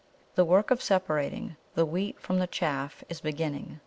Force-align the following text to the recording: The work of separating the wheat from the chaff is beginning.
The 0.33 0.43
work 0.45 0.71
of 0.71 0.81
separating 0.81 1.57
the 1.75 1.85
wheat 1.85 2.19
from 2.19 2.39
the 2.39 2.47
chaff 2.47 3.03
is 3.07 3.21
beginning. 3.21 3.77